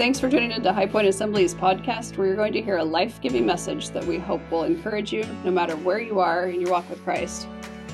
[0.00, 3.20] Thanks for tuning into High Point Assembly's podcast, where you're going to hear a life
[3.20, 6.70] giving message that we hope will encourage you no matter where you are in your
[6.70, 7.46] walk with Christ.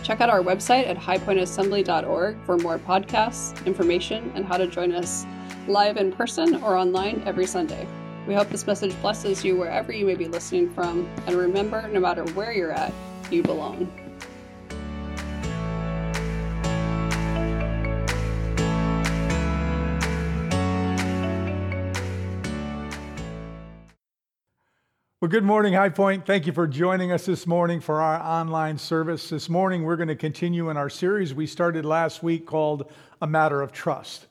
[0.05, 5.27] Check out our website at highpointassembly.org for more podcasts, information, and how to join us
[5.67, 7.89] live in person or online every Sunday.
[8.29, 11.99] We hope this message blesses you wherever you may be listening from, and remember, no
[11.99, 12.93] matter where you're at,
[13.33, 14.06] you belong.
[25.27, 26.25] Well, good morning, High Point.
[26.25, 29.29] Thank you for joining us this morning for our online service.
[29.29, 32.89] This morning, we're going to continue in our series we started last week called
[33.21, 34.29] A Matter of Trust.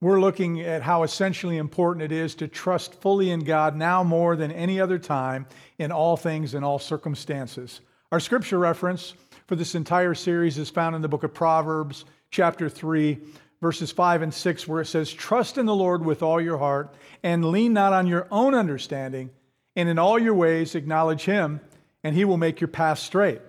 [0.00, 4.36] We're looking at how essentially important it is to trust fully in God now more
[4.36, 5.44] than any other time
[5.76, 7.80] in all things and all circumstances.
[8.12, 9.14] Our scripture reference
[9.48, 13.18] for this entire series is found in the book of Proverbs, chapter 3,
[13.60, 16.94] verses 5 and 6, where it says, Trust in the Lord with all your heart
[17.24, 19.30] and lean not on your own understanding
[19.78, 21.60] and in all your ways acknowledge him,
[22.02, 23.40] and he will make your path straight.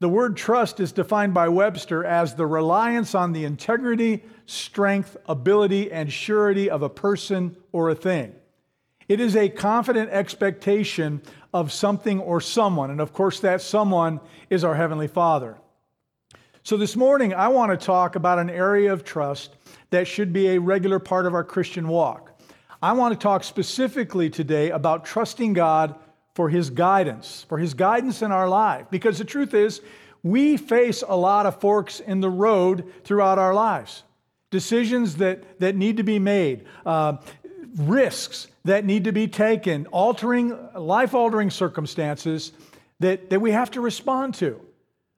[0.00, 5.92] The word trust is defined by Webster as the reliance on the integrity, strength, ability,
[5.92, 8.34] and surety of a person or a thing.
[9.08, 11.22] It is a confident expectation
[11.54, 14.18] of something or someone, and of course, that someone
[14.50, 15.58] is our Heavenly Father.
[16.64, 19.54] So, this morning, I want to talk about an area of trust
[19.90, 22.25] that should be a regular part of our Christian walk.
[22.82, 25.94] I want to talk specifically today about trusting God
[26.34, 28.86] for His guidance, for His guidance in our life.
[28.90, 29.80] Because the truth is,
[30.22, 34.02] we face a lot of forks in the road throughout our lives.
[34.50, 37.16] Decisions that, that need to be made, uh,
[37.76, 42.52] risks that need to be taken, altering, life altering circumstances
[43.00, 44.60] that, that we have to respond to.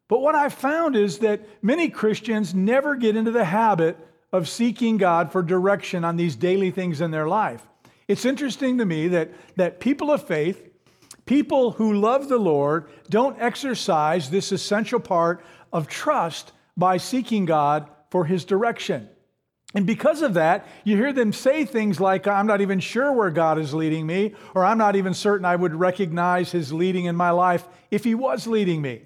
[0.09, 3.99] But what I've found is that many Christians never get into the habit
[4.33, 7.67] of seeking God for direction on these daily things in their life.
[8.07, 10.71] It's interesting to me that, that people of faith,
[11.27, 17.89] people who love the Lord, don't exercise this essential part of trust by seeking God
[18.11, 19.09] for his direction.
[19.75, 23.31] And because of that, you hear them say things like, I'm not even sure where
[23.31, 27.17] God is leading me, or I'm not even certain I would recognize his leading in
[27.17, 29.03] my life if he was leading me.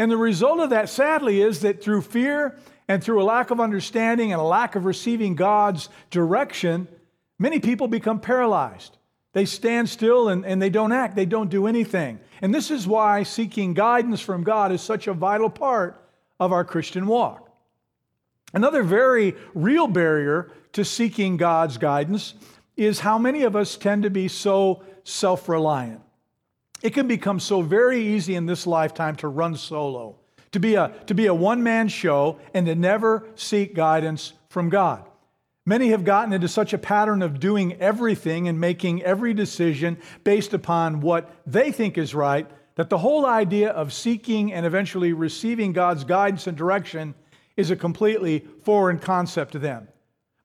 [0.00, 2.56] And the result of that, sadly, is that through fear
[2.88, 6.88] and through a lack of understanding and a lack of receiving God's direction,
[7.38, 8.96] many people become paralyzed.
[9.34, 12.18] They stand still and, and they don't act, they don't do anything.
[12.40, 16.02] And this is why seeking guidance from God is such a vital part
[16.40, 17.50] of our Christian walk.
[18.54, 22.32] Another very real barrier to seeking God's guidance
[22.74, 26.00] is how many of us tend to be so self reliant.
[26.82, 30.16] It can become so very easy in this lifetime to run solo
[30.52, 34.68] to be a, to be a one man show and to never seek guidance from
[34.68, 35.04] God.
[35.66, 40.54] Many have gotten into such a pattern of doing everything and making every decision based
[40.54, 45.72] upon what they think is right that the whole idea of seeking and eventually receiving
[45.72, 47.14] God's guidance and direction
[47.56, 49.86] is a completely foreign concept to them.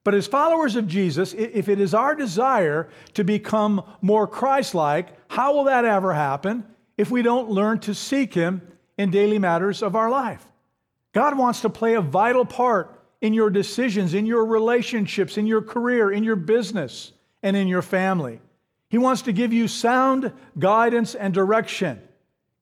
[0.06, 5.08] But as followers of Jesus, if it is our desire to become more Christ like,
[5.28, 6.64] how will that ever happen
[6.96, 8.62] if we don't learn to seek Him
[8.96, 10.46] in daily matters of our life.
[11.12, 15.60] God wants to play a vital part in your decisions, in your relationships, in your
[15.60, 17.10] career, in your business,
[17.42, 18.40] and in your family.
[18.88, 22.00] He wants to give you sound guidance and direction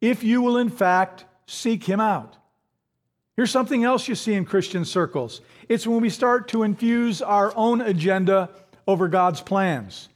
[0.00, 2.38] if you will, in fact, seek Him out.
[3.37, 7.53] Here's something else you see in Christian circles it's when we start to infuse our
[7.56, 8.50] own agenda
[8.87, 10.09] over God's plans.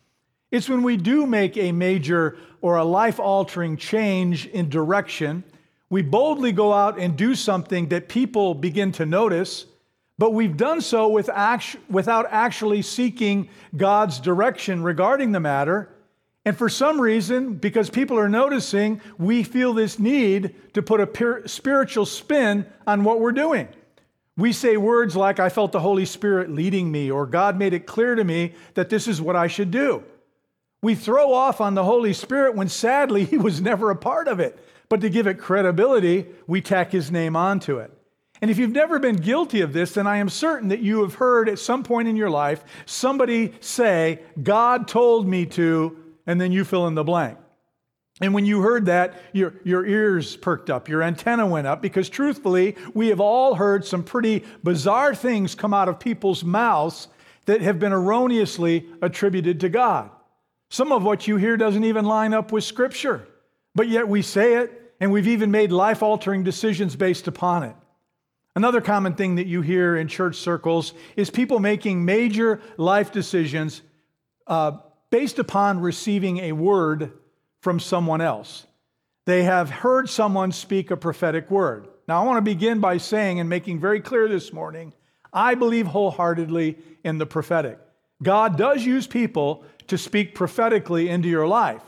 [0.50, 5.44] It's when we do make a major or a life altering change in direction
[5.90, 9.64] we boldly go out and do something that people begin to notice,
[10.18, 15.88] but we've done so with act- without actually seeking God's direction regarding the matter.
[16.48, 21.46] And for some reason, because people are noticing, we feel this need to put a
[21.46, 23.68] spiritual spin on what we're doing.
[24.34, 27.84] We say words like, I felt the Holy Spirit leading me, or God made it
[27.84, 30.02] clear to me that this is what I should do.
[30.80, 34.40] We throw off on the Holy Spirit when sadly he was never a part of
[34.40, 34.58] it.
[34.88, 37.92] But to give it credibility, we tack his name onto it.
[38.40, 41.16] And if you've never been guilty of this, then I am certain that you have
[41.16, 45.97] heard at some point in your life somebody say, God told me to,
[46.28, 47.38] and then you fill in the blank.
[48.20, 52.08] And when you heard that, your, your ears perked up, your antenna went up, because
[52.08, 57.08] truthfully, we have all heard some pretty bizarre things come out of people's mouths
[57.46, 60.10] that have been erroneously attributed to God.
[60.68, 63.26] Some of what you hear doesn't even line up with Scripture.
[63.74, 67.76] But yet we say it, and we've even made life altering decisions based upon it.
[68.54, 73.80] Another common thing that you hear in church circles is people making major life decisions
[74.48, 74.72] uh,
[75.10, 77.12] based upon receiving a word
[77.60, 78.66] from someone else.
[79.26, 81.88] They have heard someone speak a prophetic word.
[82.06, 84.92] Now, I want to begin by saying and making very clear this morning
[85.32, 87.78] I believe wholeheartedly in the prophetic.
[88.22, 91.82] God does use people to speak prophetically into your life.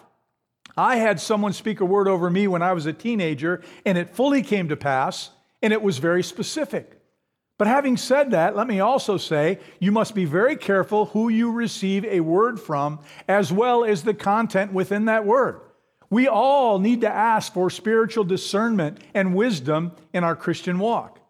[0.77, 4.11] I had someone speak a word over me when I was a teenager, and it
[4.11, 5.31] fully came to pass,
[5.63, 7.00] and it was very specific.
[7.61, 11.53] But having said that, let me also say you must be very careful who you
[11.53, 15.61] receive a word from, as well as the content within that word.
[16.09, 21.21] We all need to ask for spiritual discernment and wisdom in our Christian walk.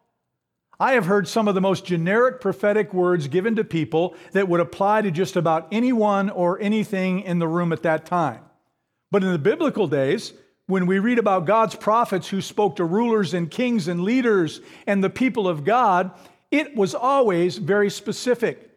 [0.78, 4.60] I have heard some of the most generic prophetic words given to people that would
[4.60, 8.42] apply to just about anyone or anything in the room at that time.
[9.10, 10.32] But in the biblical days,
[10.70, 15.02] when we read about God's prophets who spoke to rulers and kings and leaders and
[15.02, 16.12] the people of God,
[16.50, 18.70] it was always very specific.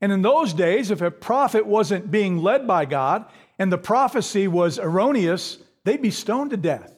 [0.00, 3.24] And in those days, if a prophet wasn't being led by God
[3.58, 6.94] and the prophecy was erroneous, they'd be stoned to death.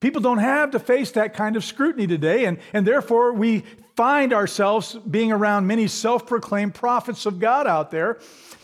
[0.00, 3.64] People don't have to face that kind of scrutiny today, and, and therefore we
[3.96, 8.18] find ourselves being around many self proclaimed prophets of God out there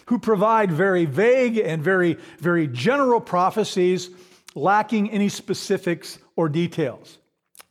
[0.07, 4.11] who provide very vague and very, very general prophecies
[4.57, 7.19] lacking any specifics or details.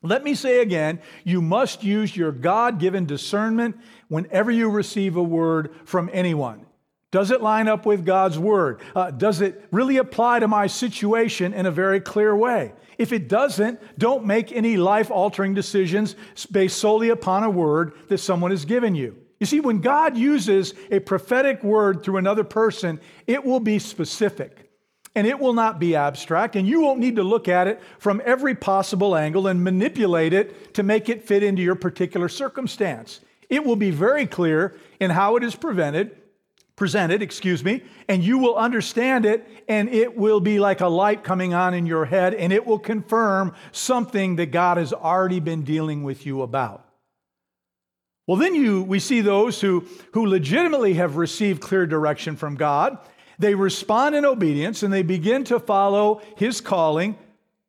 [0.02, 3.76] Let me say again, you must use your God given discernment
[4.08, 6.66] whenever you receive a word from anyone.
[7.12, 8.82] Does it line up with God's word?
[8.96, 12.74] Uh, does it really apply to my situation in a very clear way?
[12.98, 16.16] If it doesn't, don't make any life altering decisions
[16.52, 19.18] based solely upon a word that someone has given you.
[19.40, 24.65] You see, when God uses a prophetic word through another person, it will be specific
[25.16, 28.22] and it will not be abstract, and you won't need to look at it from
[28.26, 33.22] every possible angle and manipulate it to make it fit into your particular circumstance.
[33.50, 36.16] It will be very clear in how it is prevented
[36.76, 41.24] presented, excuse me, and you will understand it, and it will be like a light
[41.24, 45.64] coming on in your head, and it will confirm something that God has already been
[45.64, 46.86] dealing with you about.
[48.28, 52.98] Well, then you we see those who, who legitimately have received clear direction from God.
[53.40, 57.18] They respond in obedience and they begin to follow his calling,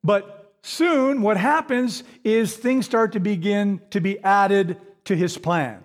[0.05, 5.83] but soon what happens is things start to begin to be added to his plan.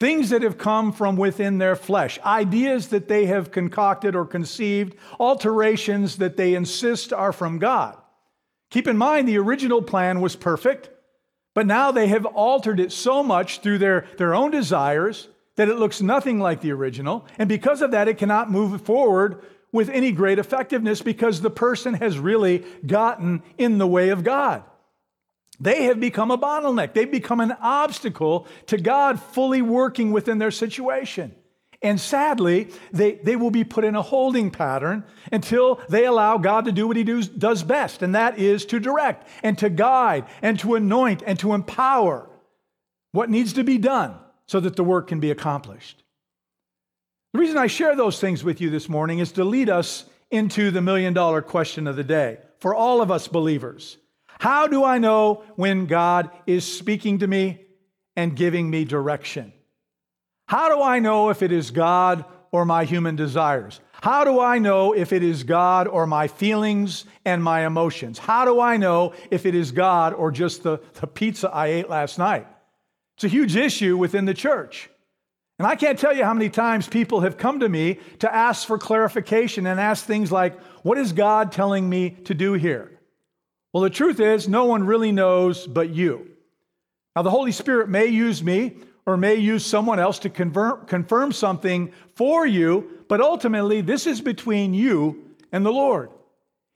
[0.00, 4.96] Things that have come from within their flesh, ideas that they have concocted or conceived,
[5.20, 7.96] alterations that they insist are from God.
[8.70, 10.90] Keep in mind, the original plan was perfect,
[11.54, 15.78] but now they have altered it so much through their, their own desires that it
[15.78, 17.26] looks nothing like the original.
[17.38, 21.94] And because of that, it cannot move forward with any great effectiveness because the person
[21.94, 24.62] has really gotten in the way of God.
[25.60, 26.92] They have become a bottleneck.
[26.92, 31.34] They've become an obstacle to God fully working within their situation.
[31.80, 36.66] And sadly, they, they will be put in a holding pattern until they allow God
[36.66, 40.26] to do what He does, does best, and that is to direct and to guide
[40.42, 42.28] and to anoint and to empower
[43.10, 44.16] what needs to be done
[44.46, 46.02] so that the work can be accomplished.
[47.32, 50.70] The reason I share those things with you this morning is to lead us into
[50.70, 53.96] the million dollar question of the day for all of us believers.
[54.38, 57.64] How do I know when God is speaking to me
[58.16, 59.52] and giving me direction?
[60.46, 63.80] How do I know if it is God or my human desires?
[64.02, 68.18] How do I know if it is God or my feelings and my emotions?
[68.18, 71.88] How do I know if it is God or just the, the pizza I ate
[71.88, 72.46] last night?
[73.22, 74.90] It's a huge issue within the church.
[75.60, 78.66] And I can't tell you how many times people have come to me to ask
[78.66, 82.98] for clarification and ask things like, What is God telling me to do here?
[83.72, 86.32] Well, the truth is, no one really knows but you.
[87.14, 91.30] Now, the Holy Spirit may use me or may use someone else to confirm, confirm
[91.30, 96.10] something for you, but ultimately, this is between you and the Lord.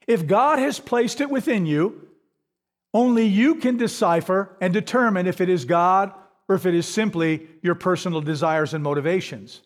[0.07, 2.07] If God has placed it within you,
[2.95, 6.13] only you can decipher and determine if it is God
[6.49, 9.63] or if it is simply your personal desires and motivations.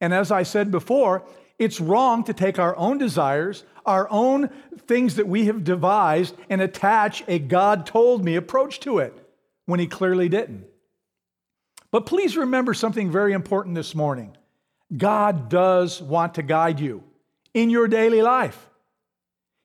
[0.00, 1.24] And as I said before,
[1.58, 4.48] it's wrong to take our own desires, our own
[4.86, 9.14] things that we have devised, and attach a God told me approach to it
[9.66, 10.64] when He clearly didn't.
[11.90, 14.36] But please remember something very important this morning
[14.96, 17.04] God does want to guide you
[17.52, 18.68] in your daily life.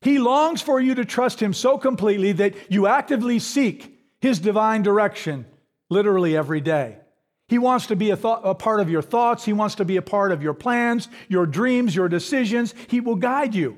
[0.02, 4.84] He longs for you to trust Him so completely that you actively seek His divine
[4.84, 5.46] direction
[5.90, 6.98] literally every day.
[7.48, 9.46] He wants to be a, a, part of your thoughts.
[9.46, 12.74] He wants to be a part of your plans, your dreams, your decisions.
[12.88, 13.78] He will guide you.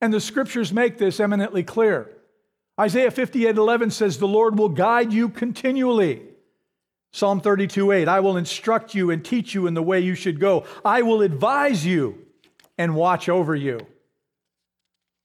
[0.00, 2.10] And the scriptures make this eminently clear.
[2.78, 6.22] Isaiah 58 11 says, The Lord will guide you continually.
[7.12, 10.38] Psalm 32 8, I will instruct you and teach you in the way you should
[10.38, 10.64] go.
[10.84, 12.26] I will advise you
[12.76, 13.86] and watch over you.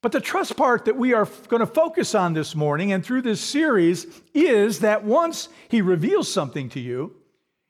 [0.02, 3.22] But the trust part that we are going to focus on this morning and through
[3.22, 7.16] this series is that once He reveals something to you,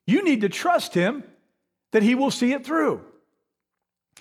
[0.07, 1.23] you need to trust Him
[1.91, 3.01] that He will see it through.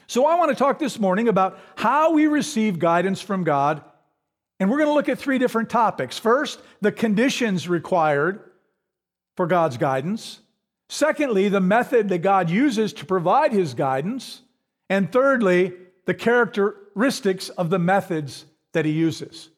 [0.08, 3.84] So, I want to talk this morning about how we receive guidance from God.
[4.58, 6.18] And we're going to look at three different topics.
[6.18, 8.50] First, the conditions required
[9.36, 10.40] for God's guidance.
[10.88, 14.42] Secondly, the method that God uses to provide His guidance.
[14.90, 15.72] And thirdly,
[16.10, 19.48] the characteristics of the methods that he uses.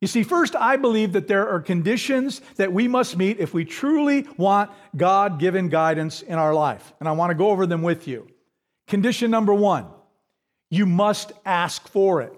[0.00, 3.64] You see, first, I believe that there are conditions that we must meet if we
[3.64, 6.92] truly want God given guidance in our life.
[7.00, 8.28] And I want to go over them with you.
[8.86, 9.86] Condition number one
[10.70, 12.32] you must ask for it.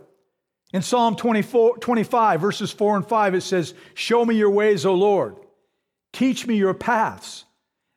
[0.73, 4.95] In Psalm 24, 25, verses 4 and 5, it says, Show me your ways, O
[4.95, 5.37] Lord.
[6.15, 7.45] Teach me your paths.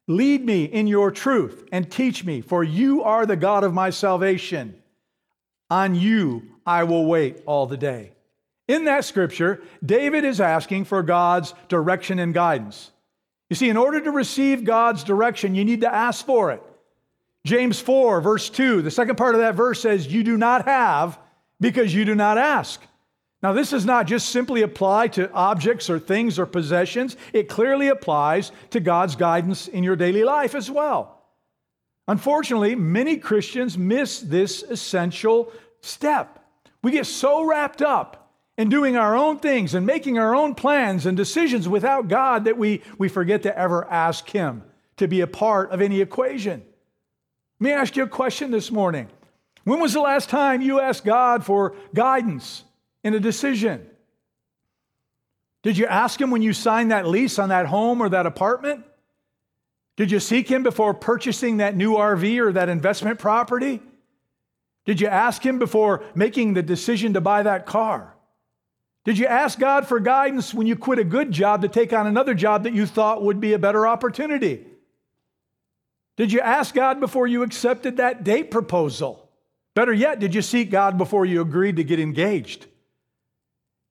[0.10, 3.91] Lead me in your truth and teach me, for you are the God of my
[3.91, 4.75] salvation.
[5.74, 8.12] On you I will wait all the day.
[8.68, 12.92] In that scripture, David is asking for God's direction and guidance.
[13.50, 16.62] You see, in order to receive God's direction, you need to ask for it.
[17.44, 21.18] James 4, verse 2, the second part of that verse says, You do not have
[21.60, 22.80] because you do not ask.
[23.42, 27.88] Now, this does not just simply apply to objects or things or possessions, it clearly
[27.88, 31.12] applies to God's guidance in your daily life as well.
[32.07, 36.39] Unfortunately, many Christians miss this essential step.
[36.81, 41.05] We get so wrapped up in doing our own things and making our own plans
[41.05, 44.63] and decisions without God that we, we forget to ever ask Him
[44.98, 46.63] to be a part of any equation.
[47.60, 49.07] Let me ask you a question this morning.
[49.63, 52.63] When was the last time you asked God for guidance
[53.03, 53.88] in a decision?
[55.63, 58.83] Did you ask Him when you signed that lease on that home or that apartment?
[59.95, 63.81] Did you seek Him before purchasing that new RV or that investment property?
[64.85, 68.15] Did you ask Him before making the decision to buy that car?
[69.05, 72.07] Did you ask God for guidance when you quit a good job to take on
[72.07, 74.65] another job that you thought would be a better opportunity?
[76.15, 79.29] Did you ask God before you accepted that date proposal?
[79.75, 82.67] Better yet, did you seek God before you agreed to get engaged?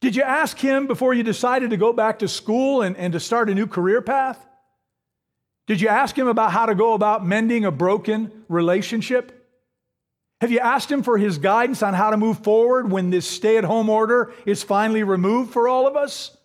[0.01, 3.21] Did you ask Him before you decided to go back to school and, and to
[3.21, 4.45] start a new career path?
[5.67, 9.43] Did you ask Him about how to go about mending a broken relationship?
[10.43, 13.59] Have you asked him for his guidance on how to move forward when this stay
[13.59, 16.37] at home order is finally removed for all of us?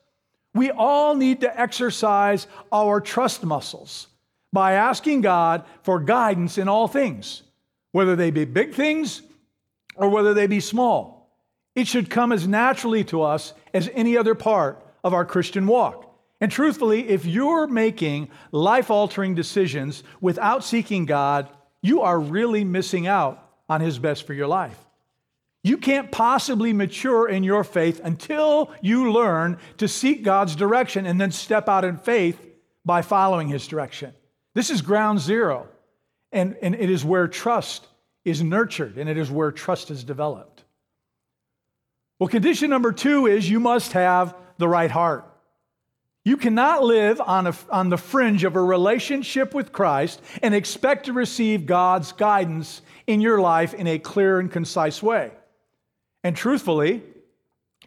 [0.53, 4.05] We all need to exercise our trust muscles
[4.53, 7.41] by asking God for guidance in all things,
[7.91, 9.23] whether they be big things
[9.95, 11.35] or whether they be small.
[11.73, 16.06] It should come as naturally to us as any other part of our Christian walk.
[16.39, 21.49] And truthfully, if you're making life altering decisions without seeking God,
[21.81, 24.77] you are really missing out on His best for your life.
[25.63, 31.19] You can't possibly mature in your faith until you learn to seek God's direction and
[31.19, 32.39] then step out in faith
[32.85, 34.13] by following His direction.
[34.53, 35.67] This is ground zero,
[36.31, 37.87] and, and it is where trust
[38.23, 40.63] is nurtured and it is where trust is developed.
[42.19, 45.25] Well, condition number two is you must have the right heart.
[46.27, 51.05] You cannot live on, a, on the fringe of a relationship with Christ and expect
[51.05, 55.31] to receive God's guidance in your life in a clear and concise way.
[56.25, 57.01] And truthfully,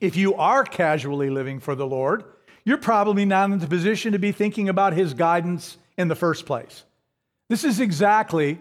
[0.01, 2.25] if you are casually living for the Lord,
[2.65, 6.47] you're probably not in the position to be thinking about His guidance in the first
[6.47, 6.85] place.
[7.51, 8.59] This is exactly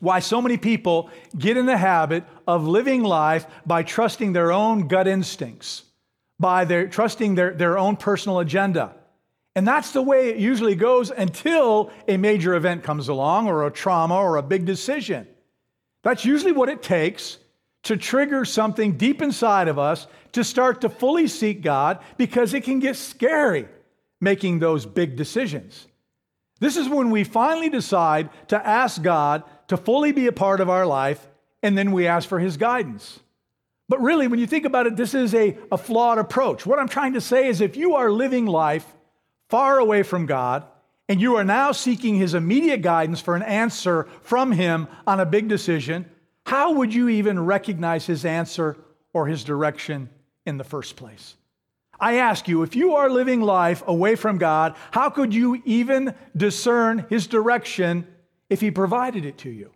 [0.00, 4.88] why so many people get in the habit of living life by trusting their own
[4.88, 5.84] gut instincts
[6.40, 8.94] by their trusting their, their own personal agenda.
[9.54, 13.70] And that's the way it usually goes until a major event comes along or a
[13.70, 15.28] trauma or a big decision.
[16.02, 17.36] That's usually what it takes
[17.82, 22.64] to trigger something deep inside of us to start to fully seek God because it
[22.64, 23.68] can get scary
[24.20, 25.86] making those big decisions.
[26.58, 30.70] This is when we finally decide to ask God to fully be a part of
[30.70, 31.26] our life
[31.62, 33.20] and then we ask for his guidance.
[33.90, 36.64] But really, when you think about it, this is a, a flawed approach.
[36.64, 38.86] What I'm trying to say is if you are living life
[39.48, 40.64] far away from God,
[41.08, 45.26] and you are now seeking his immediate guidance for an answer from him on a
[45.26, 46.08] big decision,
[46.46, 48.76] how would you even recognize his answer
[49.12, 50.08] or his direction
[50.46, 51.34] in the first place?
[51.98, 56.14] I ask you, if you are living life away from God, how could you even
[56.36, 58.06] discern his direction
[58.48, 59.72] if he provided it to you?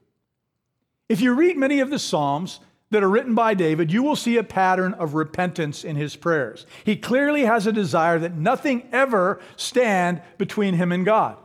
[1.09, 2.61] If you read many of the Psalms,
[2.91, 6.67] that are written by David, you will see a pattern of repentance in his prayers.
[6.85, 11.37] He clearly has a desire that nothing ever stand between him and God.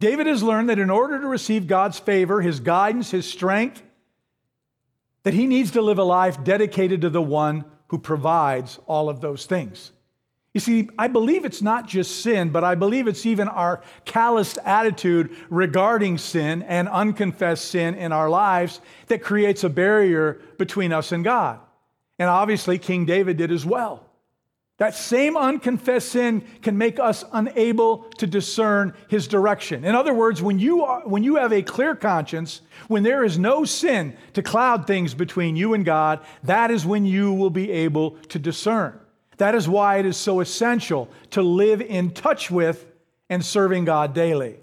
[0.00, 3.82] David has learned that in order to receive God's favor, his guidance, his strength,
[5.24, 9.20] that he needs to live a life dedicated to the one who provides all of
[9.20, 9.92] those things.
[10.58, 14.58] You see, I believe it's not just sin, but I believe it's even our calloused
[14.64, 21.12] attitude regarding sin and unconfessed sin in our lives that creates a barrier between us
[21.12, 21.60] and God.
[22.18, 24.04] And obviously, King David did as well.
[24.78, 29.84] That same unconfessed sin can make us unable to discern his direction.
[29.84, 33.38] In other words, when you, are, when you have a clear conscience, when there is
[33.38, 37.70] no sin to cloud things between you and God, that is when you will be
[37.70, 38.98] able to discern.
[39.38, 42.84] That is why it is so essential to live in touch with
[43.30, 44.58] and serving God daily.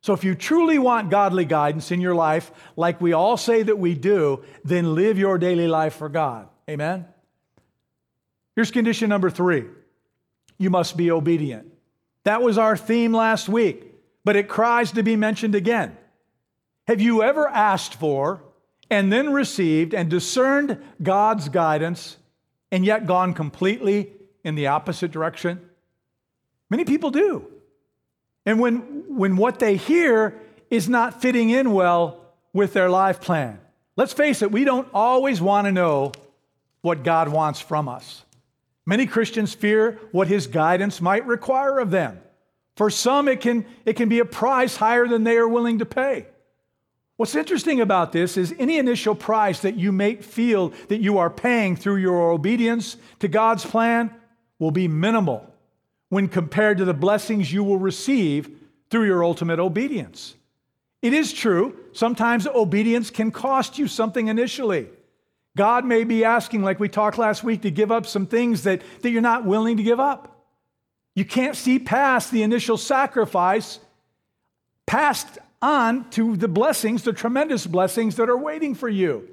[0.00, 3.78] So, if you truly want godly guidance in your life, like we all say that
[3.78, 6.48] we do, then live your daily life for God.
[6.68, 7.06] Amen?
[8.54, 9.64] Here's condition number three
[10.58, 11.72] you must be obedient.
[12.24, 13.92] That was our theme last week,
[14.24, 15.96] but it cries to be mentioned again.
[16.86, 18.42] Have you ever asked for
[18.90, 22.16] and then received and discerned God's guidance
[22.74, 24.10] and yet gone completely
[24.42, 25.60] in the opposite direction?
[26.68, 27.46] Many people do.
[28.44, 30.40] And when, when what they hear
[30.70, 32.20] is not fitting in well
[32.52, 33.60] with their life plan,
[33.94, 36.10] let's face it, we don't always want to know
[36.80, 38.24] what God wants from us.
[38.84, 42.20] Many Christians fear what his guidance might require of them.
[42.74, 45.86] For some, it can, it can be a price higher than they are willing to
[45.86, 46.26] pay.
[47.16, 51.30] What's interesting about this is any initial price that you may feel that you are
[51.30, 54.12] paying through your obedience to God's plan
[54.58, 55.48] will be minimal
[56.08, 58.50] when compared to the blessings you will receive
[58.90, 60.34] through your ultimate obedience.
[61.02, 64.88] It is true, sometimes obedience can cost you something initially.
[65.56, 68.82] God may be asking, like we talked last week, to give up some things that,
[69.02, 70.46] that you're not willing to give up.
[71.14, 73.78] You can't see past the initial sacrifice,
[74.86, 79.28] passed on to the blessings, the tremendous blessings that are waiting for you.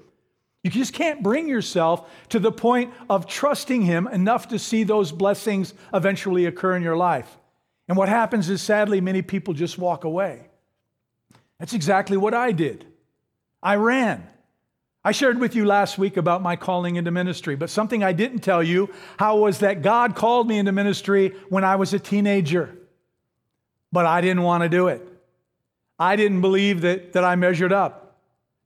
[0.64, 5.12] You just can't bring yourself to the point of trusting Him enough to see those
[5.12, 7.38] blessings eventually occur in your life.
[7.88, 10.48] And what happens is, sadly, many people just walk away.
[11.60, 12.86] That's exactly what I did.
[13.62, 14.26] I ran.
[15.04, 18.40] I shared with you last week about my calling into ministry, but something I didn't
[18.40, 22.78] tell you how was that God called me into ministry when I was a teenager.
[23.92, 25.11] But I didn't want to do it.
[26.02, 28.18] I didn't believe that, that I measured up.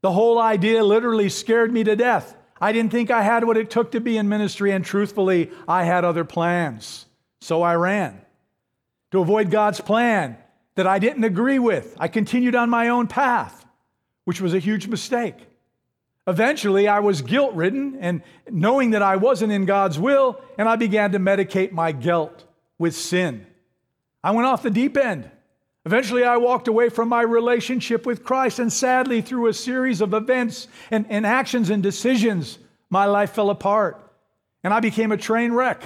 [0.02, 2.34] The whole idea literally scared me to death.
[2.62, 5.84] I didn't think I had what it took to be in ministry, and truthfully, I
[5.84, 7.06] had other plans.
[7.42, 8.22] So I ran.
[9.12, 10.38] To avoid God's plan
[10.76, 13.66] that I didn't agree with, I continued on my own path,
[14.24, 15.36] which was a huge mistake.
[16.28, 20.78] Eventually, I was guilt ridden and knowing that I wasn't in God's will, and I
[20.78, 22.46] began to medicate my guilt
[22.78, 23.46] with sin.
[24.24, 25.30] I went off the deep end.
[25.86, 30.14] Eventually, I walked away from my relationship with Christ, and sadly, through a series of
[30.14, 32.58] events and, and actions and decisions,
[32.90, 34.02] my life fell apart,
[34.64, 35.84] and I became a train wreck.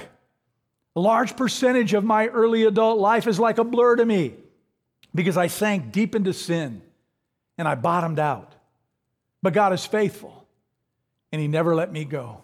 [0.96, 4.34] A large percentage of my early adult life is like a blur to me
[5.14, 6.82] because I sank deep into sin
[7.58, 8.54] and I bottomed out.
[9.42, 10.46] But God is faithful,
[11.30, 12.42] and He never let me go,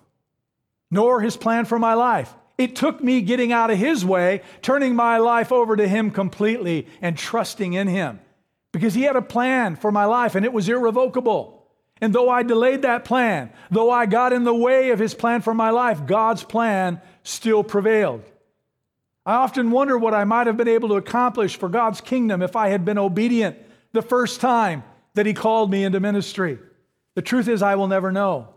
[0.90, 2.33] nor His plan for my life.
[2.59, 6.87] It took me getting out of His way, turning my life over to Him completely,
[7.03, 8.21] and trusting in Him
[8.73, 11.66] because He had a plan for my life, and it was irrevocable.
[12.01, 15.40] And though I delayed that plan, though I got in the way of His plan
[15.40, 18.23] for my life, God's plan still prevailed.
[19.25, 22.55] I often wonder what I might have been able to accomplish for God's kingdom if
[22.55, 23.57] I had been obedient
[23.92, 26.59] the first time that He called me into ministry.
[27.14, 28.49] The truth is, I will never know.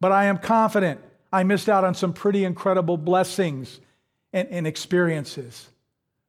[0.00, 1.00] But I am confident
[1.32, 3.80] I missed out on some pretty incredible blessings
[4.32, 5.68] and, and, experiences.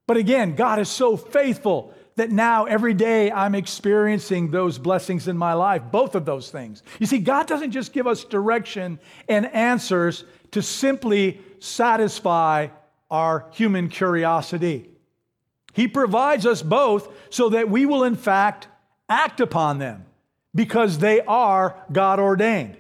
[0.08, 5.38] But again, God is so faithful that now every day I'm experiencing those blessings in
[5.38, 6.84] my life, both of those things.
[7.00, 12.68] You see, God doesn't just give us direction and answers to simply satisfy
[13.10, 14.90] our human curiosity.
[15.74, 18.68] He provides us both so that we will, in fact,
[19.08, 20.06] act upon them
[20.54, 22.76] because they are God ordained.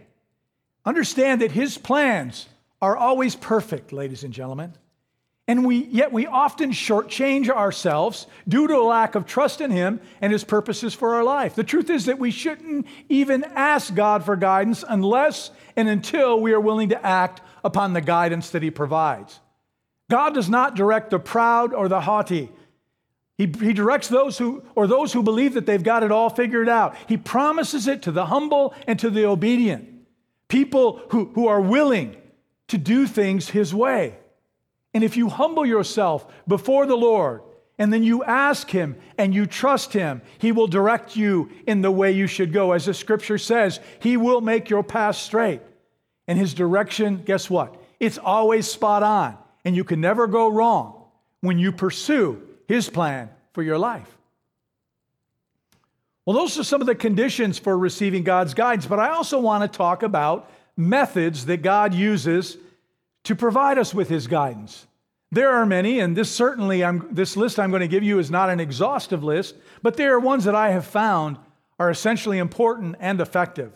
[0.86, 2.48] Understand that His plans
[2.82, 4.74] are always perfect, ladies and gentlemen.
[5.48, 10.00] And we, yet we often shortchange ourselves due to a lack of trust in Him
[10.22, 11.56] and His purposes for our life.
[11.56, 16.54] The truth is that we shouldn't even ask God for guidance unless and until we
[16.54, 19.39] are willing to act upon the guidance that He provides.
[20.10, 22.52] God does not direct the proud or the haughty,
[23.39, 26.68] he, he directs those who, or those who believe that they've got it all figured
[26.68, 26.98] out.
[27.08, 29.88] He promises it to the humble and to the obedient.
[30.50, 32.18] People who, who are willing
[32.68, 34.18] to do things His way.
[34.94, 37.42] And if you humble yourself before the Lord
[37.78, 41.92] and then you ask Him and you trust Him, He will direct you in the
[41.92, 42.74] way you should go.
[42.74, 45.62] As the scripture says, He will make your path straight.
[46.28, 47.76] And His direction, guess what?
[48.00, 51.06] It's always spot on, and you can never go wrong
[51.42, 54.18] when you pursue His plan for your life.
[56.30, 59.63] Well, those are some of the conditions for receiving God's guidance, but I also want
[59.63, 62.56] to talk about methods that God uses
[63.24, 64.86] to provide us with His guidance.
[65.32, 68.30] There are many, and this certainly, I'm, this list I'm going to give you is
[68.30, 71.39] not an exhaustive list, but there are ones that I have found
[71.80, 73.74] are essentially important and effective.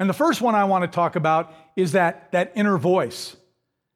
[0.00, 3.36] And the first one I want to talk about is that, that inner voice.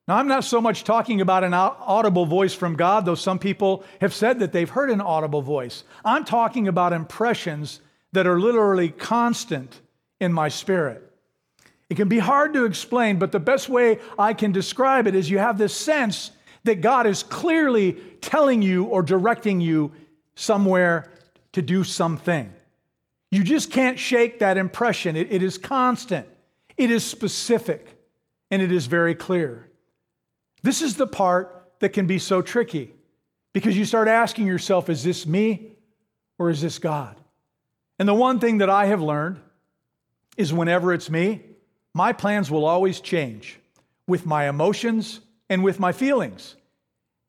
[0.08, 3.84] Now, I'm not so much talking about an audible voice from God, though some people
[4.00, 5.84] have said that they've heard an audible voice.
[6.04, 7.80] I'm talking about impressions
[8.12, 9.80] that are literally constant
[10.20, 11.06] in my spirit.
[11.88, 15.30] It can be hard to explain, but the best way I can describe it is
[15.30, 16.30] you have this sense
[16.64, 19.92] that God is clearly telling you or directing you
[20.34, 21.10] somewhere
[21.52, 22.52] to do something.
[23.30, 25.16] You just can't shake that impression.
[25.16, 26.26] it, it is constant,
[26.76, 27.96] it is specific,
[28.50, 29.69] and it is very clear.
[30.62, 32.92] This is the part that can be so tricky
[33.52, 35.72] because you start asking yourself, is this me
[36.38, 37.16] or is this God?
[37.98, 39.40] And the one thing that I have learned
[40.36, 41.42] is whenever it's me,
[41.92, 43.58] my plans will always change
[44.06, 46.56] with my emotions and with my feelings.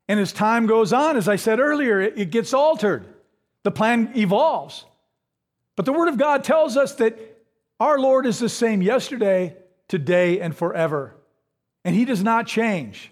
[0.08, 3.06] And as time goes on, as I said earlier, it, gets altered.
[3.64, 4.86] The plan evolves.
[5.76, 7.18] But the Word of God tells us that
[7.80, 9.56] our Lord is the same yesterday,
[9.88, 11.16] today, and forever.
[11.84, 13.12] And He does not change.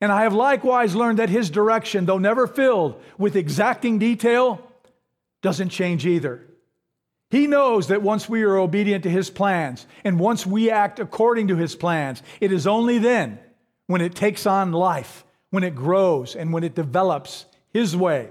[0.00, 4.60] And I have likewise learned that His direction, though never filled with exacting detail,
[5.42, 6.46] doesn't change either.
[7.30, 11.48] He knows that once we are obedient to His plans and once we act according
[11.48, 13.38] to His plans, it is only then
[13.86, 18.30] when it takes on life, when it grows, and when it develops His way.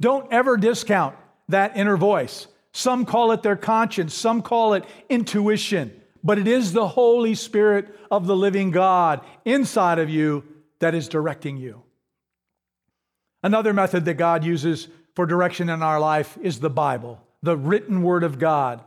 [0.00, 1.16] Don't ever discount
[1.48, 2.46] that inner voice.
[2.72, 7.94] Some call it their conscience, some call it intuition, but it is the Holy Spirit
[8.10, 10.42] of the living God inside of you
[10.80, 11.82] that is directing you.
[13.42, 18.02] Another method that God uses for direction in our life is the Bible the written
[18.02, 18.82] word of God.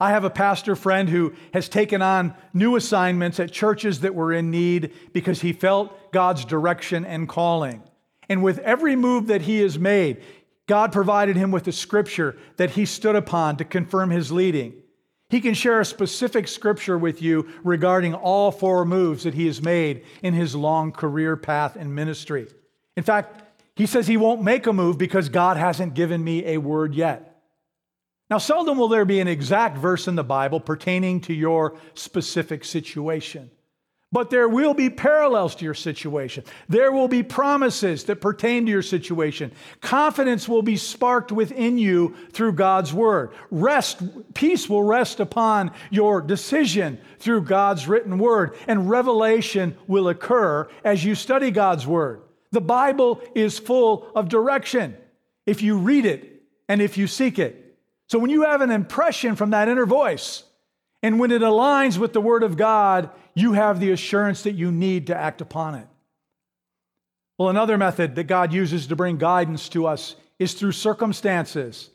[0.00, 4.32] I have a pastor friend who has taken on new assignments at churches that were
[4.32, 7.82] in need because he felt God's direction and calling.
[8.28, 10.22] And with every move that he has made,
[10.66, 14.74] God provided him with a scripture that he stood upon to confirm his leading.
[15.30, 19.62] He can share a specific scripture with you regarding all four moves that he has
[19.62, 22.46] made in his long career path in ministry.
[22.96, 23.42] In fact,
[23.74, 27.42] he says he won't make a move because God hasn't given me a word yet.
[28.30, 32.64] Now, seldom will there be an exact verse in the Bible pertaining to your specific
[32.64, 33.50] situation.
[34.14, 36.44] But there will be parallels to your situation.
[36.68, 39.50] There will be promises that pertain to your situation.
[39.80, 43.32] Confidence will be sparked within you through God's word.
[43.50, 44.00] Rest,
[44.32, 48.54] peace will rest upon your decision through God's written word.
[48.68, 52.22] And revelation will occur as you study God's word.
[52.52, 54.96] The Bible is full of direction
[55.44, 57.76] if you read it and if you seek it.
[58.06, 60.44] So when you have an impression from that inner voice,
[61.04, 64.70] and when it aligns with the Word of God, you have the assurance that you
[64.70, 65.88] need to act upon it.
[67.38, 71.90] Well, another method that God uses to bring guidance to us is through circumstances.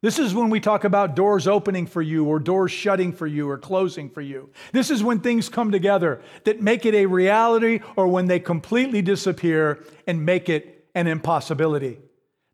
[0.00, 3.48] This is when we talk about doors opening for you or doors shutting for you
[3.48, 4.50] or closing for you.
[4.70, 9.00] This is when things come together that make it a reality or when they completely
[9.00, 11.98] disappear and make it an impossibility.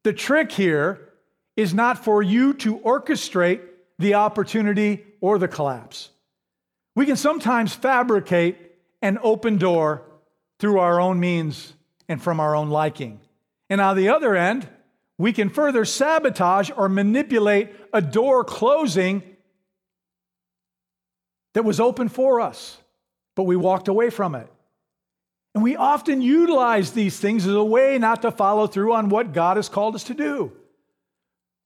[0.05, 1.09] The trick here
[1.57, 3.63] is not for you to orchestrate
[3.99, 6.11] the opportunity or the collapse.
[6.95, 8.59] We can sometimes fabricate
[9.03, 10.03] an open door
[10.59, 11.75] through our own means
[12.09, 13.21] and from our own liking.
[13.69, 14.69] And on the other end,
[15.17, 19.23] we can further sabotage or manipulate a door closing
[21.55, 22.79] that was open for us,
[23.35, 24.51] but we walked away from it.
[25.55, 29.33] And we often utilize these things as a way not to follow through on what
[29.33, 30.53] God has called us to do.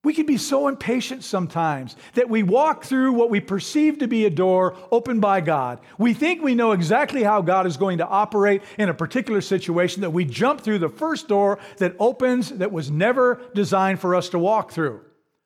[0.04, 4.26] We can be so impatient sometimes that we walk through what we perceive to be
[4.26, 5.80] a door opened by God.
[5.96, 10.02] We think we know exactly how God is going to operate in a particular situation
[10.02, 14.28] that we jump through the first door that opens that was never designed for us
[14.28, 15.00] to walk through.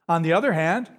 [0.09, 0.91] On the other hand,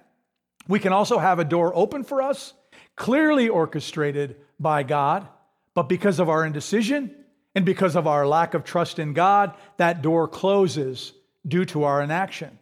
[0.66, 2.54] we can also have a door open for us,
[2.96, 5.28] clearly orchestrated by God,
[5.74, 7.14] but because of our indecision
[7.54, 11.12] and because of our lack of trust in God, that door closes
[11.46, 12.58] due to our inaction.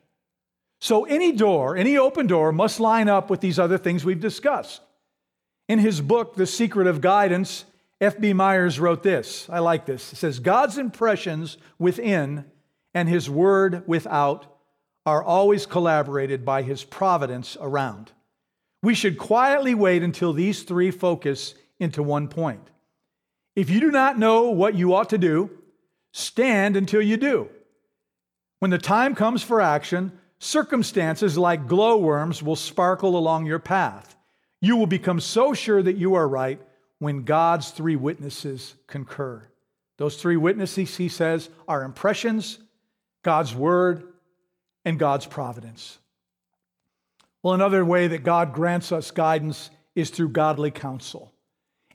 [0.81, 4.81] So any door, any open door, must line up with these other things we've discussed.
[5.69, 7.65] In his book, The Secret of Guidance,
[8.01, 8.33] F.B.
[8.33, 9.49] Meyers wrote this.
[9.51, 10.13] I like this.
[10.13, 12.45] It says, God's impressions within
[12.95, 14.47] and his word without
[15.05, 18.13] are always collaborated by his providence around.
[18.83, 22.71] We should quietly wait until these three focus into one point.
[23.57, 25.51] If you do not know what you ought to do,
[26.13, 27.49] stand until you do.
[28.61, 34.17] When the time comes for action, circumstances like glowworms will sparkle along your path.
[34.61, 36.61] You will become so sure that you are right
[36.99, 39.47] when God's three witnesses concur.
[39.99, 42.59] Those three witnesses, he says, are impressions,
[43.23, 44.05] God's word,
[44.85, 45.99] and God's providence.
[47.43, 51.33] Well, another way that God grants us guidance is through godly counsel.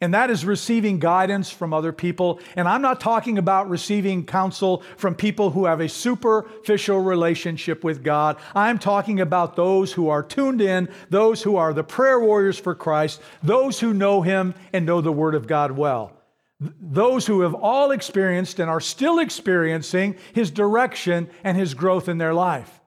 [0.04, 2.42] And that is receiving guidance from other people.
[2.58, 8.04] And I'm not talking about receiving counsel from people who have a superficial relationship with
[8.04, 8.36] God.
[8.54, 12.76] I'm talking about those who are tuned in, those who are the prayer warriors for
[12.76, 16.12] Christ, those who know Him and know the Word of God well.
[16.60, 22.18] Those who have all experienced and are still experiencing His direction and His growth in
[22.18, 22.82] their life.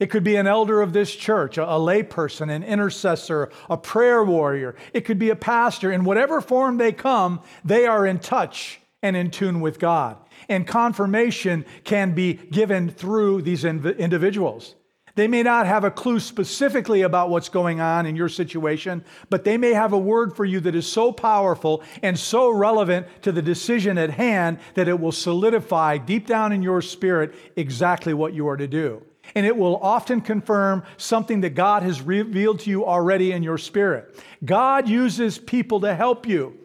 [0.00, 4.74] It could be an elder of this church, a, layperson, an intercessor, a prayer warrior.
[4.94, 5.92] It could be a pastor.
[5.92, 10.16] In whatever form they come, they are in touch and in tune with God.
[10.48, 14.74] And confirmation can be given through these individuals.
[15.16, 19.44] They may not have a clue specifically about what's going on in your situation, but
[19.44, 23.32] they may have a word for you that is so powerful and so relevant to
[23.32, 28.32] the decision at hand that it will solidify deep down in your spirit exactly what
[28.32, 29.02] you are to do
[29.34, 33.58] and it will often confirm something that God has revealed to you already in your
[33.58, 34.22] spirit.
[34.44, 36.56] God uses people to help you.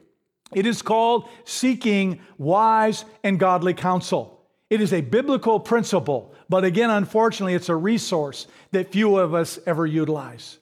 [0.53, 4.41] It is called seeking wise and godly counsel.
[4.69, 9.59] It is a biblical principle, but again, unfortunately, it's a resource that few of us
[9.65, 10.57] ever utilize.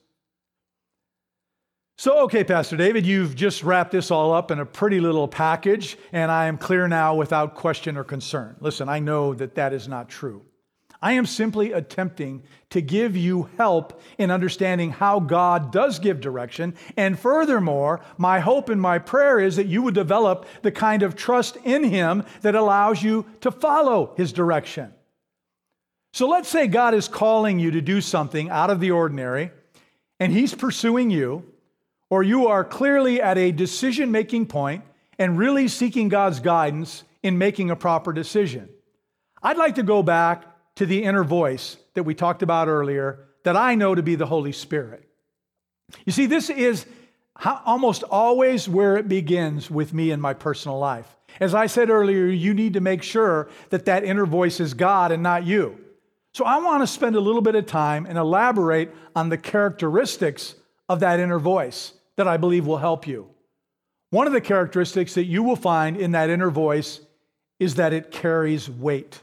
[1.96, 5.96] So, okay, Pastor David, you've just wrapped this all up in a pretty little package,
[6.12, 8.56] and I am clear now without question or concern.
[8.60, 10.42] Listen, I know that that is not true.
[11.04, 16.76] I am simply attempting to give you help in understanding how God does give direction.
[16.96, 21.14] And furthermore, my hope and my prayer is that you would develop the kind of
[21.14, 24.94] trust in Him that allows you to follow His direction.
[26.14, 29.50] So let's say God is calling you to do something out of the ordinary,
[30.18, 31.44] and He's pursuing you,
[32.08, 34.82] or you are clearly at a decision making point
[35.18, 38.70] and really seeking God's guidance in making a proper decision.
[39.42, 43.56] I'd like to go back to the inner voice that we talked about earlier that
[43.56, 45.08] I know to be the Holy Spirit.
[46.04, 46.86] You see, this is
[47.36, 51.16] how, almost always where it begins with me in my personal life.
[51.40, 55.12] As I said earlier, you need to make sure that that inner voice is God
[55.12, 55.78] and not you.
[56.32, 60.54] So I want to spend a little bit of time and elaborate on the characteristics
[60.88, 63.28] of that inner voice that I believe will help you.
[64.10, 67.00] One of the characteristics that you will find in that inner voice
[67.58, 69.20] is that it carries weight.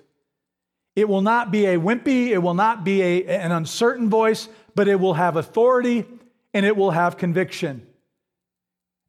[0.96, 4.88] It will not be a wimpy, it will not be a, an uncertain voice, but
[4.88, 6.06] it will have authority
[6.54, 7.88] and it will have conviction.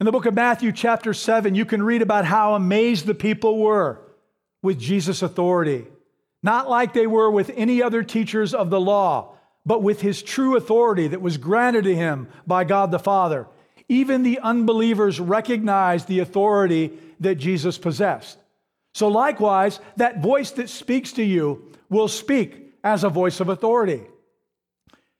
[0.00, 3.58] In the book of Matthew, chapter 7, you can read about how amazed the people
[3.58, 4.00] were
[4.62, 5.86] with Jesus' authority.
[6.42, 10.56] Not like they were with any other teachers of the law, but with his true
[10.56, 13.46] authority that was granted to him by God the Father.
[13.88, 18.38] Even the unbelievers recognized the authority that Jesus possessed.
[18.94, 24.02] So, likewise, that voice that speaks to you will speak as a voice of authority.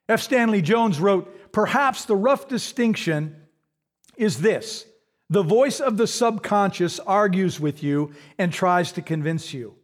[0.09, 0.21] F.
[0.21, 3.37] Stanley Jones wrote Perhaps the rough distinction
[4.17, 4.87] is this
[5.29, 9.75] the voice of the subconscious argues with you and tries to convince you.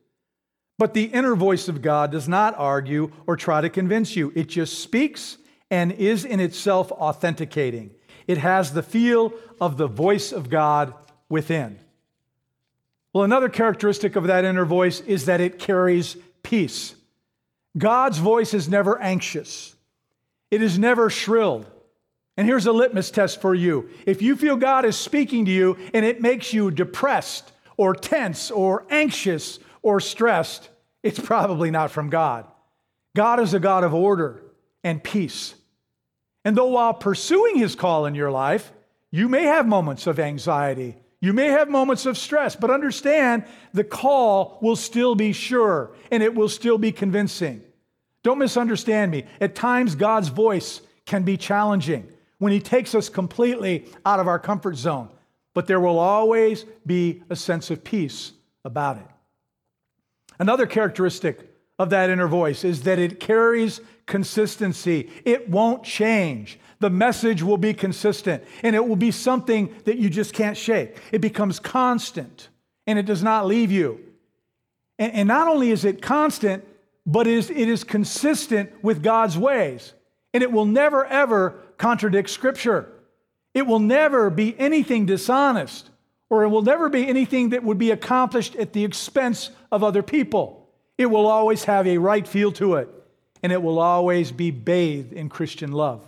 [0.78, 4.48] But the inner voice of God does not argue or try to convince you, it
[4.48, 5.38] just speaks
[5.70, 7.90] and is in itself authenticating.
[8.26, 10.94] It has the feel of the voice of God
[11.28, 11.78] within.
[13.12, 16.94] Well, another characteristic of that inner voice is that it carries peace.
[17.76, 19.74] God's voice is never anxious,
[20.50, 21.66] it is never shrilled.
[22.36, 23.90] And here's a litmus test for you.
[24.06, 28.52] If you feel God is speaking to you and it makes you depressed or tense
[28.52, 30.68] or anxious or stressed,
[31.02, 32.46] it's probably not from God.
[33.16, 34.40] God is a God of order
[34.84, 35.56] and peace.
[36.44, 38.70] And though while pursuing his call in your life,
[39.10, 43.84] you may have moments of anxiety you may have moments of stress, but understand the
[43.84, 47.62] call will still be sure and it will still be convincing.
[48.22, 49.24] Don't misunderstand me.
[49.40, 54.38] At times, God's voice can be challenging when He takes us completely out of our
[54.38, 55.08] comfort zone,
[55.54, 58.32] but there will always be a sense of peace
[58.64, 59.06] about it.
[60.38, 66.58] Another characteristic of that inner voice is that it carries consistency, it won't change.
[66.80, 70.96] The message will be consistent and it will be something that you just can't shake.
[71.10, 72.48] It becomes constant
[72.86, 74.00] and it does not leave you.
[74.98, 76.64] And, and not only is it constant,
[77.04, 79.94] but it is, it is consistent with God's ways.
[80.34, 82.92] And it will never, ever contradict Scripture.
[83.54, 85.90] It will never be anything dishonest,
[86.30, 90.02] or it will never be anything that would be accomplished at the expense of other
[90.02, 90.68] people.
[90.98, 92.88] It will always have a right feel to it,
[93.42, 96.07] and it will always be bathed in Christian love.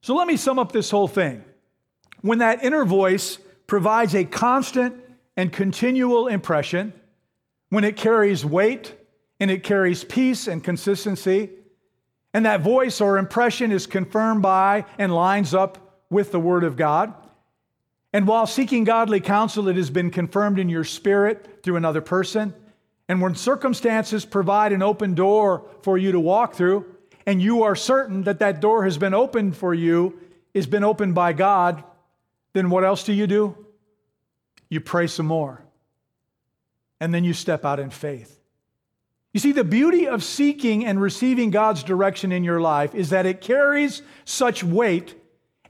[0.00, 1.44] So let me sum up this whole thing.
[2.20, 4.94] When that inner voice provides a constant
[5.36, 6.92] and continual impression,
[7.70, 8.94] when it carries weight
[9.40, 11.50] and it carries peace and consistency,
[12.34, 16.76] and that voice or impression is confirmed by and lines up with the Word of
[16.76, 17.12] God.
[18.12, 22.54] And while seeking godly counsel, it has been confirmed in your spirit through another person.
[23.08, 26.86] And when circumstances provide an open door for you to walk through,
[27.28, 30.18] and you are certain that that door has been opened for you,
[30.54, 31.84] has been opened by God,
[32.54, 33.66] then what else do you do?
[34.70, 35.62] You pray some more.
[37.00, 38.40] And then you step out in faith.
[39.34, 43.26] You see, the beauty of seeking and receiving God's direction in your life is that
[43.26, 45.14] it carries such weight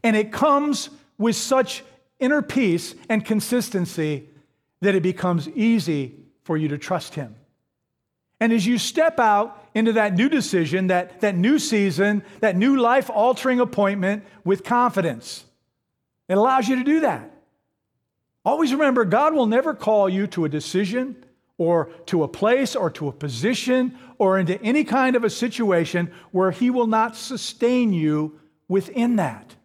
[0.05, 1.83] and it comes with such
[2.21, 4.29] inner peace and consistency
[4.81, 7.35] that it becomes easy for you to trust Him.
[8.41, 12.77] And as you step out into that new decision, that, that new season, that new
[12.77, 15.45] life altering appointment with confidence,
[16.29, 17.35] it allows you to do that.
[18.45, 21.25] Always remember, God will never call you to a decision
[21.59, 26.13] or to a place or to a position or into any kind of a situation
[26.31, 29.57] where He will not sustain you within that.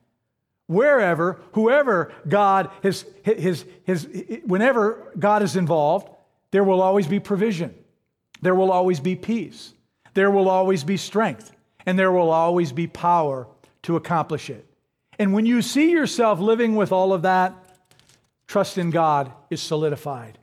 [0.65, 4.07] Wherever, whoever God is, his, his,
[4.45, 6.09] whenever God is involved,
[6.51, 7.75] there will always be provision.
[8.43, 9.73] There will always be peace.
[10.13, 11.51] There will always be strength.
[11.85, 13.47] And there will always be power
[13.83, 14.65] to accomplish it.
[15.17, 17.53] And when you see yourself living with all of that,
[18.47, 20.37] trust in God is solidified.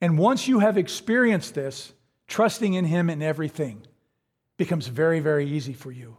[0.00, 1.92] And once you have experienced this,
[2.26, 3.82] trusting in Him in everything
[4.56, 6.16] becomes very, very easy for you.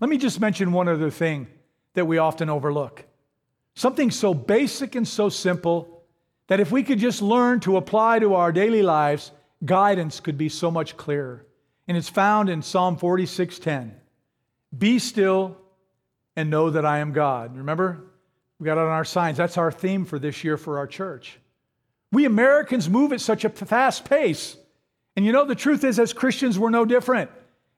[0.00, 1.46] Let me just mention one other thing
[1.94, 3.04] that we often overlook
[3.74, 6.02] something so basic and so simple
[6.48, 9.32] that if we could just learn to apply to our daily lives,
[9.64, 11.46] guidance could be so much clearer.
[11.88, 13.94] And it's found in Psalm 46:10.
[14.76, 15.56] Be still
[16.36, 17.56] and know that I am God.
[17.56, 18.04] Remember?
[18.58, 19.36] We got it on our signs.
[19.36, 21.38] That's our theme for this year for our church.
[22.12, 24.56] We Americans move at such a fast pace.
[25.16, 27.30] And you know, the truth is, as Christians, we're no different.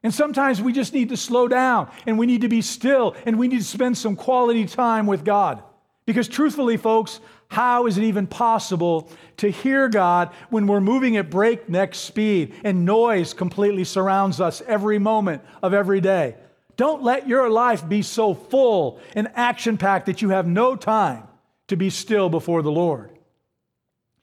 [0.03, 3.39] And sometimes we just need to slow down and we need to be still and
[3.39, 5.63] we need to spend some quality time with God.
[6.05, 11.31] Because truthfully, folks, how is it even possible to hear God when we're moving at
[11.31, 16.37] breakneck speed and noise completely surrounds us every moment of every day?
[16.77, 21.25] Don't let your life be so full and action packed that you have no time
[21.69, 23.11] to be still before the Lord.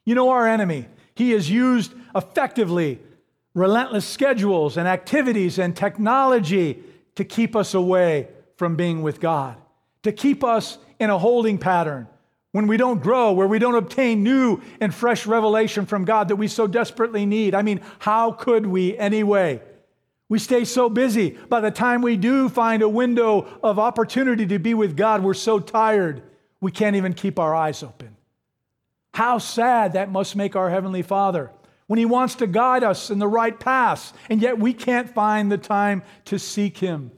[0.03, 0.87] You know our enemy.
[1.15, 2.99] He has used effectively
[3.53, 6.83] relentless schedules and activities and technology
[7.15, 9.57] to keep us away from being with God,
[10.03, 12.07] to keep us in a holding pattern
[12.51, 16.35] when we don't grow, where we don't obtain new and fresh revelation from God that
[16.35, 17.55] we so desperately need.
[17.55, 19.61] I mean, how could we anyway?
[20.27, 21.37] We stay so busy.
[21.49, 25.33] By the time we do find a window of opportunity to be with God, we're
[25.33, 26.23] so tired,
[26.59, 28.15] we can't even keep our eyes open.
[29.13, 31.51] How sad that must make our Heavenly Father
[31.87, 35.51] when He wants to guide us in the right paths, and yet we can't find
[35.51, 37.11] the time to seek Him,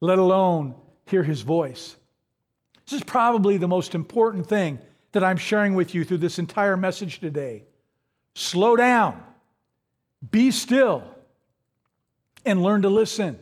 [0.00, 0.74] let alone
[1.06, 1.96] hear His voice.
[2.86, 4.78] This is probably the most important thing
[5.12, 7.64] that I'm sharing with you through this entire message today.
[8.34, 9.20] Slow down,
[10.30, 11.02] be still,
[12.44, 13.38] and learn to listen.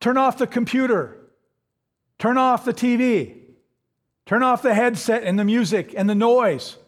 [0.00, 1.18] Turn off the computer,
[2.18, 3.36] turn off the TV,
[4.24, 6.78] turn off the headset and the music and the noise.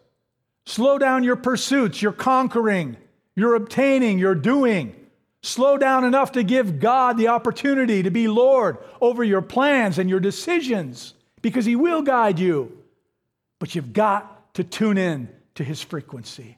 [0.65, 2.97] Slow down your pursuits, your conquering,
[3.35, 4.95] your obtaining, your doing.
[5.43, 10.09] Slow down enough to give God the opportunity to be Lord over your plans and
[10.09, 12.77] your decisions because He will guide you.
[13.59, 16.57] But you've got to tune in to His frequency.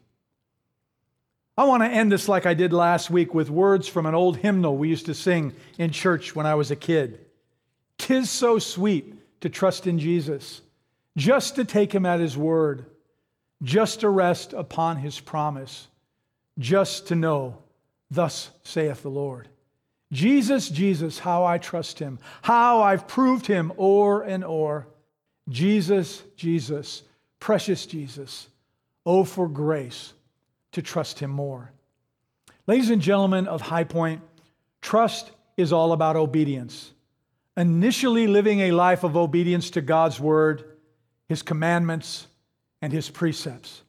[1.57, 4.39] I want to end this like I did last week with words from an old
[4.39, 7.21] hymnal we used to sing in church when I was a kid.
[7.99, 10.63] Tis so sweet to trust in Jesus,
[11.17, 12.87] just to take Him at His word
[13.63, 15.87] just to rest upon his promise,
[16.59, 17.59] just to know,
[18.11, 19.49] thus saith the Lord.
[20.13, 24.87] Jesus, Jesus, how I trust him, how I've proved him o'er and o'er.
[25.49, 27.03] Jesus, Jesus,
[27.41, 28.49] precious Jesus,
[29.07, 30.13] oh, for grace
[30.73, 31.73] to trust him more.
[32.67, 34.21] Ladies and gentlemen of High Point,
[34.83, 36.93] trust is all about obedience.
[37.57, 40.65] Initially, living a life of obedience to God's word,
[41.29, 42.27] his commandments,
[42.83, 43.83] and his precepts.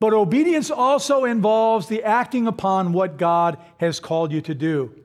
[0.00, 5.03] But obedience also involves the acting upon what God has called you to do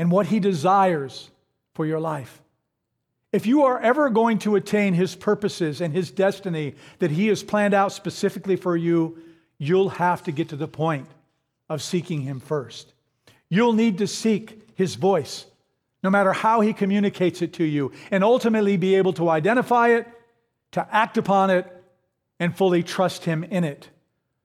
[0.00, 1.28] and what He desires
[1.74, 2.40] for your life.
[3.32, 7.42] If you are ever going to attain His purposes and His destiny that He has
[7.42, 9.18] planned out specifically for you,
[9.58, 11.06] you'll have to get to the point
[11.68, 12.94] of seeking Him first.
[13.50, 15.44] You'll need to seek His voice,
[16.02, 20.08] no matter how He communicates it to you, and ultimately be able to identify it,
[20.72, 21.66] to act upon it,
[22.38, 23.90] and fully trust Him in it.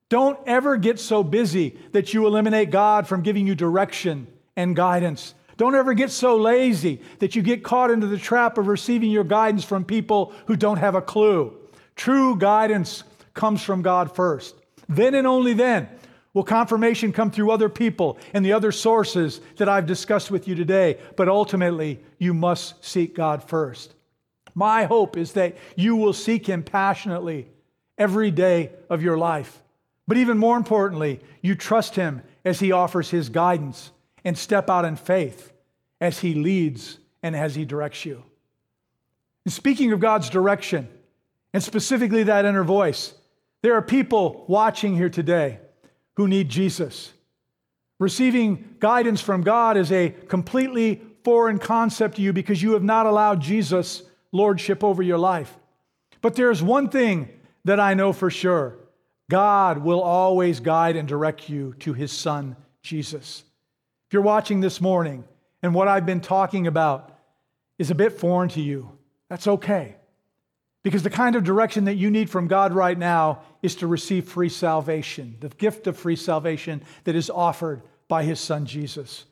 [0.10, 5.34] Don't ever get so busy that you eliminate God from giving you direction and guidance.
[5.58, 9.24] Don't ever get so lazy that you get caught into the trap of receiving your
[9.24, 11.56] guidance from people who don't have a clue.
[11.96, 13.04] True guidance
[13.34, 14.56] comes from God first.
[14.90, 15.90] Then and only then
[16.34, 20.56] will confirmation come through other people and the other sources that I've discussed with you
[20.56, 21.00] today.
[21.16, 23.94] But ultimately, you must seek God first.
[24.54, 27.48] My hope is that you will seek Him passionately
[27.98, 29.62] every day of your life.
[30.08, 33.92] But even more importantly, you trust Him as He offers His guidance
[34.26, 35.54] and step out in faith
[36.02, 38.24] as He leads and as He directs you.
[39.46, 40.90] And speaking of God's direction,
[41.54, 43.14] and specifically that inner voice,
[43.62, 45.60] there are people watching here today
[46.18, 47.14] who need Jesus.
[48.00, 53.06] Receiving guidance from God is a completely foreign concept to you because you have not
[53.06, 55.58] allowed Jesus' lordship over your life.
[56.22, 57.30] But there's one thing
[57.64, 58.78] that I know for sure
[59.30, 63.44] God will always guide and direct you to his son, Jesus.
[64.08, 65.24] If you're watching this morning
[65.64, 67.12] and what I've been talking about
[67.78, 68.92] is a bit foreign to you,
[69.30, 69.96] that's okay.
[70.84, 74.30] Because the kind of direction that you need from God right now is to receive
[74.30, 79.26] free salvation, the gift of free salvation that is offered by his son Jesus.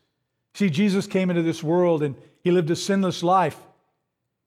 [0.56, 3.58] See, Jesus came into this world and he lived a sinless life.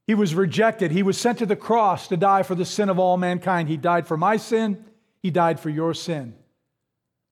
[0.07, 0.91] He was rejected.
[0.91, 3.69] He was sent to the cross to die for the sin of all mankind.
[3.69, 4.85] He died for my sin,
[5.23, 6.35] he died for your sin.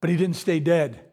[0.01, 1.04] But he didn't stay dead.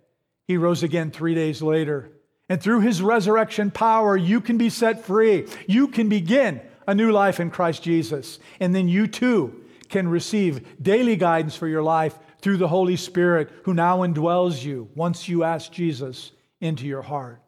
[0.46, 2.10] He rose again three days later.
[2.48, 5.46] And through his resurrection power, you can be set free.
[5.66, 8.38] You can begin a new life in Christ Jesus.
[8.60, 13.50] And then you too can receive daily guidance for your life through the Holy Spirit
[13.64, 17.40] who now indwells you once you ask Jesus into your heart.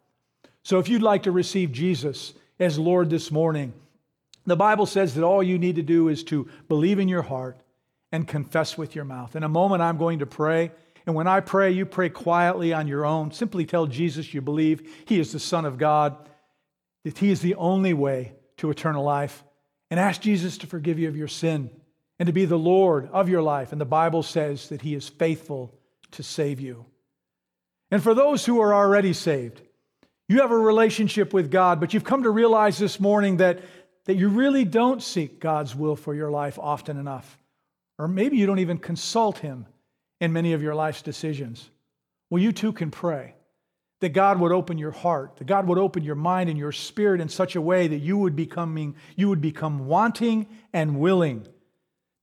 [0.63, 3.73] So if you'd like to receive Jesus as Lord this morning,
[4.47, 7.59] the Bible says that all you need to do is to believe in your heart
[8.13, 9.35] and confess with your mouth.
[9.35, 10.71] In a moment, I'm going to pray.
[11.07, 13.31] And when I pray, you pray quietly on your own.
[13.31, 16.17] Simply tell Jesus you believe He is the Son of God,
[17.05, 19.45] that He is the only way to eternal life,
[19.91, 21.71] and ask Jesus to forgive you of your sin
[22.19, 23.73] and to be the Lord of your life.
[23.73, 25.75] And the Bible says that He is faithful
[26.13, 26.87] to save you.
[27.91, 29.61] And for those who are already saved,
[30.29, 33.61] you have a relationship with God, but you've come to realize this morning that,
[34.07, 37.39] that you really don't seek God's will for your life often enough.
[37.99, 39.67] Or maybe you don't even consult Him
[40.25, 41.71] in many of your life's decisions.
[42.31, 43.35] Well, you too can pray
[44.01, 47.21] that God would open your heart, that God would open your mind and your spirit
[47.21, 51.47] in such a way that you would, becoming, you would become wanting and willing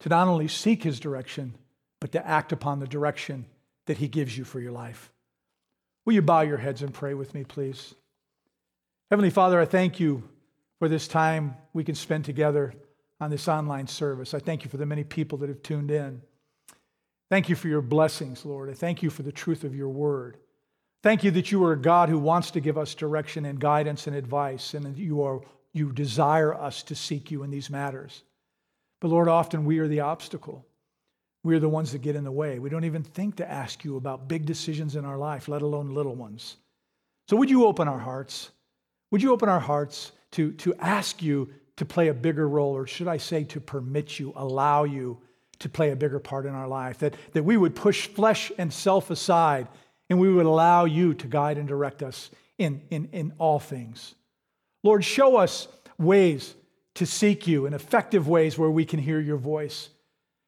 [0.01, 1.55] to not only seek His direction,
[1.99, 3.45] but to act upon the direction
[3.85, 5.11] that He gives you for your life.
[6.05, 7.95] Will you bow your heads and pray with me, please?
[9.09, 10.27] Heavenly Father, I thank you
[10.79, 12.73] for this time we can spend together
[13.19, 14.33] on this online service.
[14.33, 16.21] I thank you for the many people that have tuned in.
[17.31, 18.69] Thank you for your blessings, Lord.
[18.69, 20.35] I thank you for the truth of your word.
[21.01, 24.05] Thank you that you are a God who wants to give us direction and guidance
[24.05, 25.39] and advice, and that you, are,
[25.71, 28.23] you desire us to seek you in these matters.
[28.99, 30.65] But Lord, often we are the obstacle.
[31.45, 32.59] We are the ones that get in the way.
[32.59, 35.93] We don't even think to ask you about big decisions in our life, let alone
[35.93, 36.57] little ones.
[37.29, 38.51] So would you open our hearts?
[39.11, 42.85] Would you open our hearts to, to ask you to play a bigger role, or
[42.85, 45.21] should I say, to permit you, allow you
[45.61, 46.99] to play a bigger part in our life?
[46.99, 49.67] That, that we would push flesh and self aside
[50.09, 54.15] and we would allow you to guide and direct us in, in, in all things.
[54.83, 56.53] Lord, show us ways
[56.95, 59.89] to seek you in effective ways where we can hear your voice.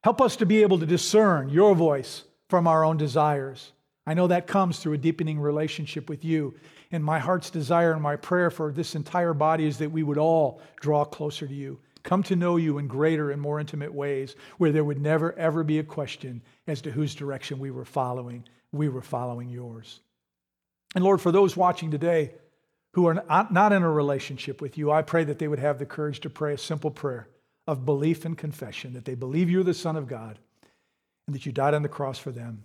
[0.03, 3.71] Help us to be able to discern your voice from our own desires.
[4.05, 6.55] I know that comes through a deepening relationship with you.
[6.91, 10.17] And my heart's desire and my prayer for this entire body is that we would
[10.17, 14.35] all draw closer to you, come to know you in greater and more intimate ways,
[14.57, 18.43] where there would never, ever be a question as to whose direction we were following.
[18.71, 20.01] We were following yours.
[20.95, 22.33] And Lord, for those watching today
[22.91, 25.85] who are not in a relationship with you, I pray that they would have the
[25.85, 27.27] courage to pray a simple prayer
[27.65, 30.37] of belief and confession that they believe you're the Son of God
[31.25, 32.63] and that you died on the cross for them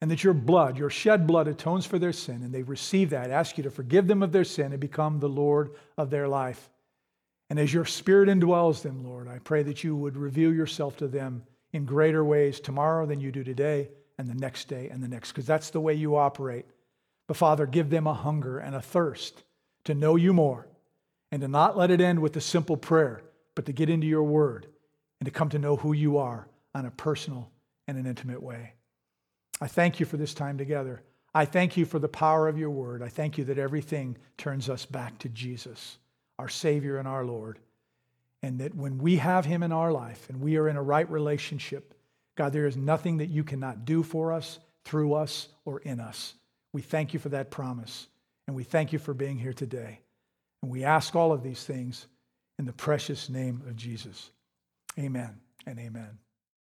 [0.00, 3.30] and that your blood, your shed blood, atones for their sin, and they receive that,
[3.30, 6.68] ask you to forgive them of their sin and become the Lord of their life.
[7.50, 11.08] And as your Spirit indwells them, Lord, I pray that you would reveal yourself to
[11.08, 15.08] them in greater ways tomorrow than you do today, and the next day and the
[15.08, 16.66] next, because that's the way you operate.
[17.26, 19.42] But Father, give them a hunger and a thirst
[19.84, 20.68] to know you more
[21.32, 23.22] and to not let it end with a simple prayer,
[23.54, 24.66] but to get into your word
[25.20, 27.50] and to come to know who you are on a personal
[27.88, 28.74] and an intimate way.
[29.60, 31.02] I thank you for this time together.
[31.34, 33.02] I thank you for the power of your word.
[33.02, 35.98] I thank you that everything turns us back to Jesus,
[36.38, 37.58] our Savior and our Lord.
[38.42, 41.10] And that when we have him in our life and we are in a right
[41.10, 41.94] relationship,
[42.36, 46.34] God, there is nothing that you cannot do for us, through us, or in us.
[46.72, 48.06] We thank you for that promise.
[48.46, 50.00] And we thank you for being here today.
[50.62, 52.06] And we ask all of these things
[52.58, 54.30] in the precious name of Jesus.
[54.98, 56.23] Amen and amen.